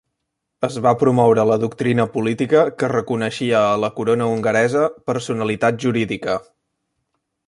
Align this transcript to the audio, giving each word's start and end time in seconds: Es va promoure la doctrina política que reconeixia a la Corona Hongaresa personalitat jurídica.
Es 0.67 0.75
va 0.85 0.91
promoure 1.01 1.43
la 1.49 1.57
doctrina 1.63 2.05
política 2.15 2.63
que 2.79 2.89
reconeixia 2.93 3.61
a 3.67 3.77
la 3.83 3.91
Corona 3.99 4.29
Hongaresa 4.37 4.87
personalitat 5.13 5.79
jurídica. 5.85 6.39